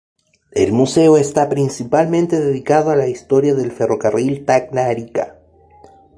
[0.51, 5.35] El museo está principalmente dedicado a la historia del Ferrocarril Tacna-Arica.